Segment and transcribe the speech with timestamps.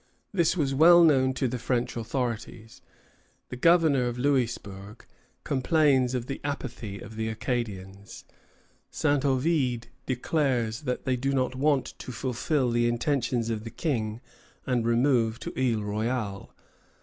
[0.31, 2.81] This was well known to the French authorities.
[3.49, 5.05] The governor of Louisbourg
[5.43, 8.25] complains of the apathy of the Acadians.
[8.89, 14.21] Saint Ovide declares that they do not want to fulfil the intentions of the King
[14.65, 16.51] and remove to Isle Royale.